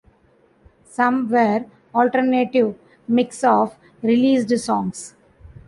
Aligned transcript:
Some 0.85 1.29
were 1.29 1.65
alternate 1.93 2.75
mixes 3.07 3.43
of 3.43 3.75
released 4.01 4.49
songs. 4.65 5.13